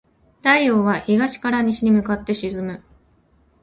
[0.41, 2.83] 太陽は東から西に向かって沈む。